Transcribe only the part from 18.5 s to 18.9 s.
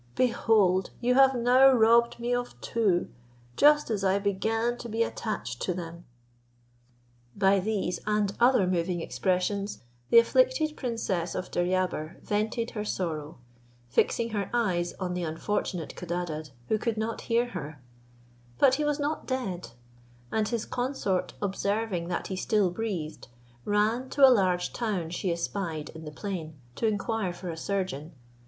but he